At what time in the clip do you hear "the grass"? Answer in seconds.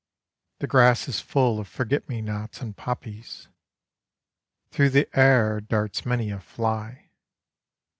0.57-1.07